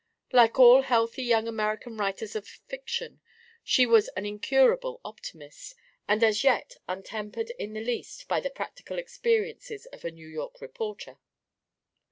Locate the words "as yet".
6.23-6.75